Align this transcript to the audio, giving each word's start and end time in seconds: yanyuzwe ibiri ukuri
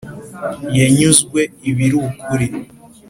yanyuzwe 0.77 1.39
ibiri 1.69 1.97
ukuri 2.07 2.47